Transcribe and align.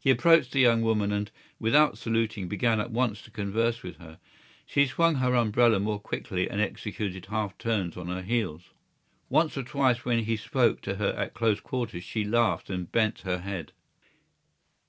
He 0.00 0.10
approached 0.10 0.50
the 0.50 0.58
young 0.58 0.82
woman 0.82 1.12
and, 1.12 1.30
without 1.60 1.96
saluting, 1.96 2.48
began 2.48 2.80
at 2.80 2.90
once 2.90 3.22
to 3.22 3.30
converse 3.30 3.84
with 3.84 3.98
her. 3.98 4.18
She 4.66 4.88
swung 4.88 5.14
her 5.14 5.36
umbrella 5.36 5.78
more 5.78 6.00
quickly 6.00 6.50
and 6.50 6.60
executed 6.60 7.26
half 7.26 7.56
turns 7.58 7.96
on 7.96 8.08
her 8.08 8.22
heels. 8.22 8.70
Once 9.28 9.56
or 9.56 9.62
twice 9.62 10.04
when 10.04 10.24
he 10.24 10.34
spoke 10.36 10.80
to 10.80 10.96
her 10.96 11.12
at 11.16 11.34
close 11.34 11.60
quarters 11.60 12.02
she 12.02 12.24
laughed 12.24 12.70
and 12.70 12.90
bent 12.90 13.20
her 13.20 13.38
head. 13.38 13.70